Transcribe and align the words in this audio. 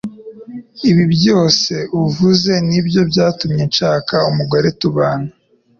ibi 0.89 1.03
byose 1.15 1.73
uvuze 2.03 2.53
nibyo 2.69 3.01
byatumye 3.11 3.63
nshaka 3.69 4.15
umugore 4.29 4.67
tubana. 4.79 5.29